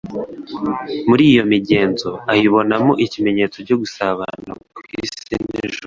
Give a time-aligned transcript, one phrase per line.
[1.07, 5.77] Muri iyo migenzo, ayibonamo ikimenyetso cyo gusabana kw'isi n'ijuru.